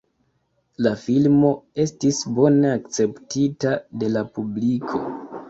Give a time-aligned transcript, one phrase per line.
[0.85, 1.51] La filmo
[1.83, 3.77] estis bone akceptita
[4.07, 5.05] de la publiko.